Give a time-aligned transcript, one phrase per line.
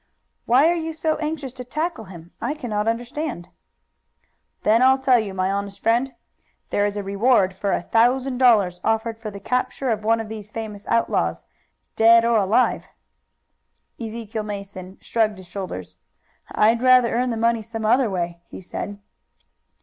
[0.47, 2.31] "Why are you so anxious to tackle him?
[2.41, 3.49] I cannot understand."
[4.63, 6.15] "Then I'll tell you, my honest friend.
[6.71, 10.27] There is a reward of a thousand dollars offered for the capture of one of
[10.27, 11.43] these famous outlaws,
[11.95, 12.87] dead or alive."
[13.99, 15.97] Ezekiel Mason shrugged his shoulders.
[16.51, 18.97] "I'd rather earn the money some other way!" he said.